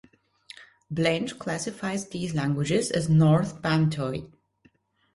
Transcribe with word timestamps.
Blench 0.89 1.37
classifies 1.37 2.09
these 2.09 2.33
languages 2.33 2.89
as 2.89 3.07
North 3.07 3.61
Bantoid. 3.61 4.33